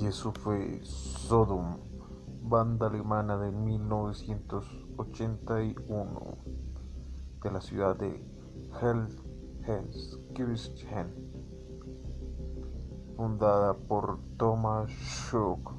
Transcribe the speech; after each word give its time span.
Y 0.00 0.06
eso 0.06 0.32
fue 0.32 0.80
Sodom, 0.82 1.76
banda 2.42 2.86
alemana 2.86 3.36
de 3.36 3.52
1981 3.52 6.38
de 7.42 7.50
la 7.50 7.60
ciudad 7.60 7.96
de 7.96 8.24
Helmskirchen, 9.66 11.14
fundada 13.14 13.74
por 13.74 14.20
Thomas 14.38 14.90
Schuck. 14.90 15.74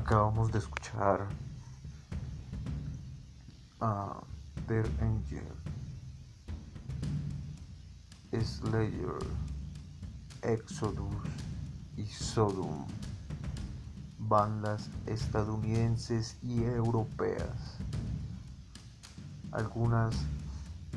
Acabamos 0.00 0.50
de 0.50 0.58
escuchar 0.58 1.28
a 3.82 4.16
Der 4.66 4.86
Angel, 5.02 5.44
Slayer, 8.32 9.18
Exodus 10.40 11.14
y 11.98 12.06
Sodom, 12.06 12.86
bandas 14.18 14.88
estadounidenses 15.04 16.38
y 16.42 16.64
europeas. 16.64 17.76
Algunas 19.52 20.16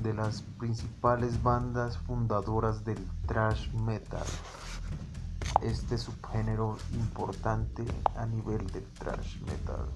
de 0.02 0.14
las 0.14 0.44
principales 0.58 1.44
bandas 1.44 1.98
fundadoras 1.98 2.86
del 2.86 3.06
thrash 3.28 3.70
metal 3.74 4.26
este 5.64 5.98
subgénero 5.98 6.78
importante 6.94 7.86
a 8.18 8.26
nivel 8.26 8.68
del 8.68 8.84
thrash 9.00 9.42
metal. 9.44 9.88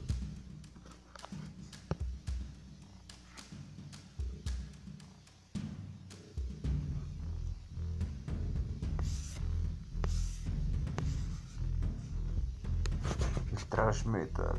El 13.52 13.66
thrash 13.70 14.06
metal, 14.06 14.56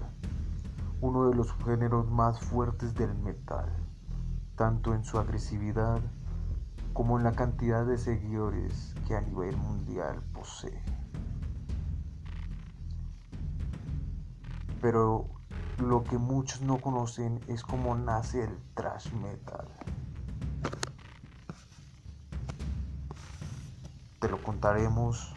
uno 1.01 1.31
de 1.31 1.37
los 1.37 1.53
géneros 1.65 2.07
más 2.11 2.39
fuertes 2.41 2.95
del 2.95 3.15
metal, 3.15 3.73
tanto 4.57 4.95
en 4.95 5.05
su 5.05 5.19
agresividad 5.19 6.01
como 6.99 7.17
en 7.17 7.23
la 7.23 7.31
cantidad 7.31 7.87
de 7.87 7.97
seguidores 7.97 8.93
que 9.07 9.15
a 9.15 9.21
nivel 9.21 9.57
mundial 9.57 10.21
posee. 10.33 10.83
Pero 14.83 15.29
lo 15.79 16.03
que 16.03 16.19
muchos 16.19 16.61
no 16.61 16.81
conocen 16.81 17.39
es 17.47 17.63
cómo 17.63 17.95
nace 17.95 18.43
el 18.43 18.59
thrash 18.75 19.13
metal. 19.13 19.69
Te 24.19 24.29
lo 24.29 24.43
contaremos 24.43 25.37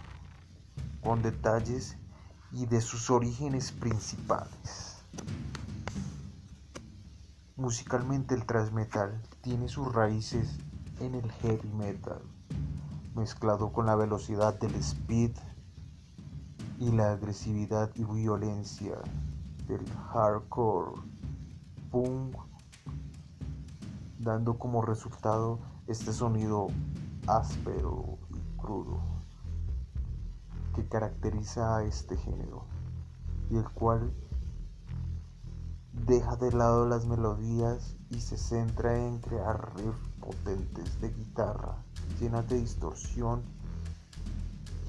con 1.03 1.21
detalles 1.21 1.95
y 2.51 2.65
de 2.65 2.81
sus 2.81 3.11
orígenes 3.11 3.71
principales. 3.71 5.03
Musicalmente 7.55 8.33
el 8.33 8.47
thrash 8.47 8.71
metal 8.71 9.21
tiene 9.43 9.67
sus 9.67 9.93
raíces 9.93 10.57
en 11.01 11.15
el 11.15 11.31
heavy 11.31 11.69
metal, 11.69 12.21
mezclado 13.15 13.73
con 13.73 13.87
la 13.87 13.95
velocidad 13.95 14.59
del 14.59 14.75
speed 14.75 15.31
y 16.77 16.91
la 16.91 17.13
agresividad 17.13 17.89
y 17.95 18.03
violencia 18.03 18.97
del 19.67 19.83
hardcore 20.11 21.01
punk, 21.89 22.35
dando 24.19 24.59
como 24.59 24.83
resultado 24.83 25.59
este 25.87 26.13
sonido 26.13 26.67
áspero 27.25 28.19
y 28.29 28.61
crudo 28.61 28.99
que 30.75 30.87
caracteriza 30.87 31.77
a 31.77 31.83
este 31.83 32.15
género 32.15 32.65
y 33.49 33.57
el 33.57 33.67
cual 33.71 34.13
deja 35.93 36.35
de 36.35 36.51
lado 36.51 36.87
las 36.87 37.05
melodías 37.05 37.95
y 38.09 38.19
se 38.19 38.37
centra 38.37 38.97
en 38.97 39.19
crear 39.19 39.75
riffs 39.75 40.09
potentes 40.19 40.99
de 41.01 41.09
guitarra 41.09 41.75
llenas 42.21 42.47
de 42.47 42.59
distorsión 42.59 43.41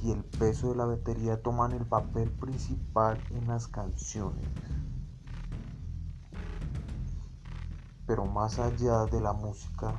y 0.03 0.11
el 0.11 0.23
peso 0.23 0.69
de 0.69 0.77
la 0.77 0.85
batería 0.85 1.41
toman 1.41 1.73
el 1.73 1.87
papel 1.87 2.29
principal 2.31 3.19
en 3.31 3.47
las 3.47 3.69
canciones. 3.69 4.45
Pero 8.07 8.27
más 8.27 8.59
allá 8.59 9.07
de 9.07 9.21
la 9.21 9.33
música, 9.33 9.95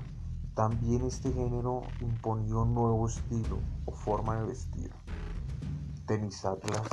también 0.54 1.04
este 1.06 1.32
género 1.32 1.82
imponió 2.02 2.62
un 2.62 2.76
nuevo 2.76 3.08
estilo 3.08 3.58
o 3.86 3.94
forma 3.94 4.36
de 4.36 4.48
vestir. 4.48 4.92
Tenis 6.06 6.46
atlas, 6.46 6.88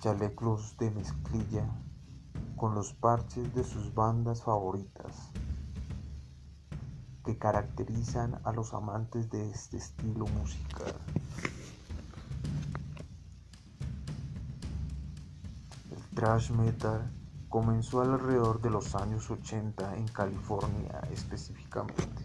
chalecos 0.00 0.76
de 0.78 0.92
mezclilla, 0.92 1.68
con 2.58 2.74
los 2.74 2.92
parches 2.92 3.54
de 3.54 3.62
sus 3.62 3.94
bandas 3.94 4.42
favoritas 4.42 5.30
que 7.24 7.38
caracterizan 7.38 8.40
a 8.44 8.52
los 8.52 8.74
amantes 8.74 9.30
de 9.30 9.48
este 9.48 9.76
estilo 9.76 10.26
musical. 10.26 10.94
El 15.90 16.16
thrash 16.16 16.50
metal 16.50 17.08
comenzó 17.48 18.02
alrededor 18.02 18.60
de 18.60 18.70
los 18.70 18.94
años 18.96 19.30
80 19.30 19.96
en 19.96 20.08
California 20.08 21.00
específicamente. 21.12 22.24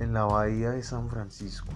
En 0.00 0.12
la 0.12 0.24
bahía 0.24 0.70
de 0.70 0.82
San 0.82 1.08
Francisco 1.08 1.72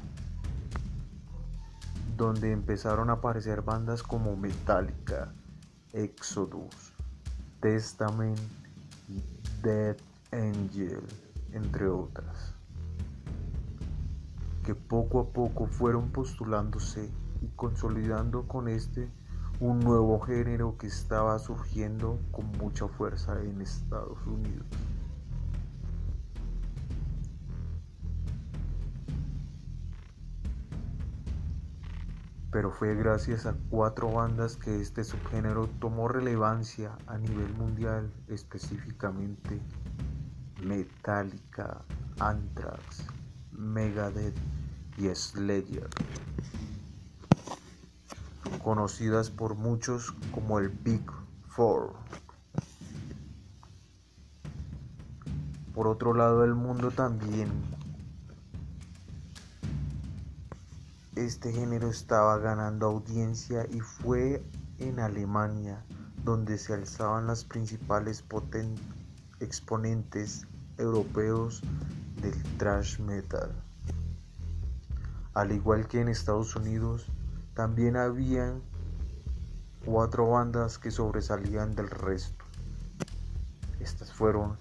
donde 2.23 2.53
empezaron 2.53 3.11
a 3.11 3.15
aparecer 3.15 3.63
bandas 3.63 4.01
como 4.05 4.37
Metallica, 4.37 5.33
Exodus, 5.93 6.93
Testament 7.61 8.39
y 9.09 9.21
Dead 9.61 9.97
Angel, 10.31 11.03
entre 11.53 11.89
otras, 11.89 12.55
que 14.65 14.77
poco 14.77 15.19
a 15.19 15.25
poco 15.31 15.67
fueron 15.67 16.11
postulándose 16.11 17.11
y 17.41 17.49
consolidando 17.57 18.47
con 18.47 18.69
este 18.69 19.11
un 19.59 19.81
nuevo 19.81 20.21
género 20.21 20.77
que 20.79 20.87
estaba 20.87 21.41
surgiendo 21.41 22.21
con 22.31 22.47
mucha 22.53 22.87
fuerza 22.87 23.41
en 23.43 23.61
Estados 23.61 24.25
Unidos. 24.27 24.67
Pero 32.53 32.71
fue 32.71 32.95
gracias 32.95 33.47
a 33.47 33.55
cuatro 33.71 34.13
bandas 34.13 34.57
que 34.57 34.79
este 34.79 35.05
subgénero 35.05 35.69
tomó 35.81 36.07
relevancia 36.07 36.93
a 37.07 37.17
nivel 37.17 37.51
mundial, 37.55 38.13
específicamente 38.29 39.59
Metallica, 40.63 41.81
Anthrax, 42.21 43.07
Megadeth 43.53 44.37
y 44.99 45.09
Slayer, 45.15 45.89
conocidas 48.63 49.31
por 49.31 49.55
muchos 49.55 50.13
como 50.31 50.59
el 50.59 50.69
Big 50.69 51.11
Four. 51.49 51.95
Por 55.75 55.89
otro 55.89 56.13
lado, 56.13 56.45
el 56.45 56.55
mundo 56.55 56.91
también 56.91 57.49
Este 61.17 61.53
género 61.53 61.91
estaba 61.91 62.39
ganando 62.39 62.87
audiencia 62.87 63.67
y 63.71 63.81
fue 63.81 64.43
en 64.79 64.99
Alemania 64.99 65.85
donde 66.25 66.57
se 66.57 66.73
alzaban 66.73 67.27
las 67.27 67.45
principales 67.45 68.25
exponentes 69.41 70.47
europeos 70.79 71.61
del 72.23 72.43
thrash 72.57 72.99
metal. 72.99 73.51
Al 75.35 75.53
igual 75.53 75.87
que 75.87 76.01
en 76.01 76.09
Estados 76.09 76.57
Unidos, 76.57 77.07
también 77.55 77.97
habían 77.97 78.63
cuatro 79.85 80.31
bandas 80.31 80.79
que 80.79 80.91
sobresalían 80.91 81.75
del 81.75 81.91
resto. 81.91 82.45
Estas 83.81 84.11
fueron 84.13 84.57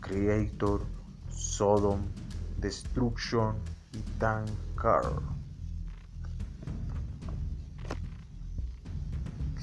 Creator, 0.00 0.82
Sodom, 1.30 2.00
Destruction 2.60 3.56
y 3.92 4.00
Tankard. 4.18 5.37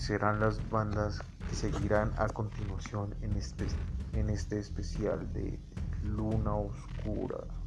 Serán 0.06 0.40
las 0.40 0.70
bandas 0.70 1.20
que 1.50 1.56
seguirán 1.56 2.14
a 2.18 2.28
continuación 2.28 3.16
en 3.22 3.36
este 3.38 3.66
en 4.14 4.30
este 4.30 4.60
especial 4.60 5.34
de 5.34 5.60
Luna 6.04 6.56
Oscura. 6.56 7.65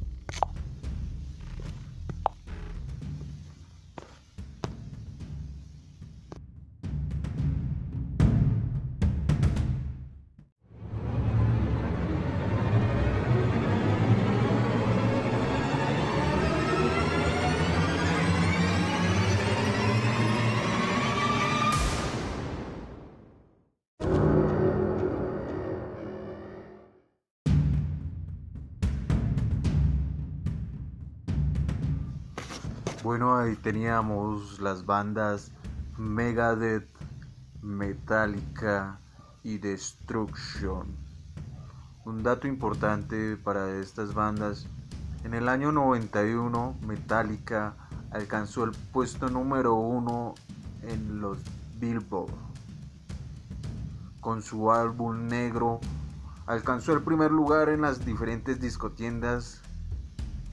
Bueno, 33.01 33.37
ahí 33.37 33.55
teníamos 33.55 34.59
las 34.59 34.85
bandas 34.85 35.53
Megadeth, 35.97 36.89
Metallica 37.61 38.99
y 39.41 39.57
Destruction. 39.57 40.97
Un 42.03 42.23
dato 42.23 42.45
importante 42.45 43.37
para 43.37 43.79
estas 43.79 44.13
bandas, 44.13 44.67
en 45.23 45.33
el 45.33 45.47
año 45.47 45.71
91 45.71 46.75
Metallica 46.85 47.73
alcanzó 48.11 48.65
el 48.65 48.71
puesto 48.91 49.29
número 49.29 49.75
uno 49.75 50.35
en 50.83 51.21
los 51.21 51.37
Billboard. 51.79 52.33
Con 54.19 54.41
su 54.41 54.73
álbum 54.73 55.27
negro 55.27 55.79
alcanzó 56.45 56.91
el 56.91 57.01
primer 57.01 57.31
lugar 57.31 57.69
en 57.69 57.79
las 57.79 58.05
diferentes 58.05 58.59
discotiendas 58.59 59.61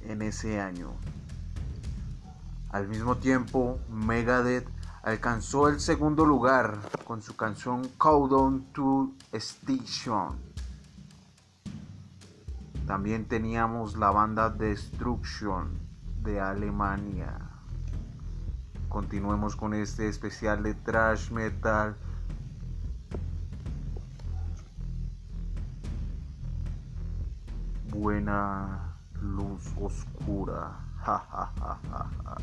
en 0.02 0.22
ese 0.22 0.60
año. 0.60 0.92
Al 2.70 2.88
mismo 2.88 3.16
tiempo, 3.16 3.78
Megadeth 3.88 4.68
alcanzó 5.02 5.68
el 5.68 5.78
segundo 5.78 6.24
lugar 6.24 6.78
con 7.04 7.22
su 7.22 7.36
canción 7.36 7.88
Countdown 7.96 8.72
to 8.72 9.12
Station. 9.32 10.36
También 12.86 13.26
teníamos 13.26 13.96
la 13.96 14.10
banda 14.10 14.50
Destruction 14.50 15.78
de 16.22 16.40
Alemania. 16.40 17.38
Continuemos 18.88 19.54
con 19.54 19.74
este 19.74 20.08
especial 20.08 20.62
de 20.62 20.74
thrash 20.74 21.30
metal. 21.30 21.96
Buena 27.90 28.96
luz 29.20 29.62
oscura. 29.80 30.85
Ha 31.06 31.14
ha 31.30 31.44
ha 31.60 31.72
ha 31.90 32.00
ha. 32.24 32.36